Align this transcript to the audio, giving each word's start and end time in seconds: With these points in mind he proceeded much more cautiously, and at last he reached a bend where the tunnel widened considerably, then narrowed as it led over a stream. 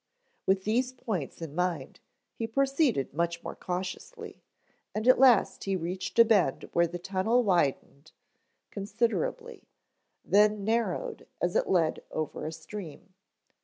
With 0.47 0.63
these 0.63 0.93
points 0.93 1.43
in 1.43 1.53
mind 1.53 1.99
he 2.33 2.47
proceeded 2.47 3.13
much 3.13 3.43
more 3.43 3.55
cautiously, 3.55 4.41
and 4.95 5.07
at 5.07 5.19
last 5.19 5.65
he 5.65 5.75
reached 5.75 6.17
a 6.17 6.25
bend 6.25 6.67
where 6.73 6.87
the 6.87 6.97
tunnel 6.97 7.43
widened 7.43 8.11
considerably, 8.71 9.67
then 10.25 10.63
narrowed 10.65 11.27
as 11.39 11.55
it 11.55 11.69
led 11.69 12.01
over 12.09 12.47
a 12.47 12.51
stream. 12.51 13.13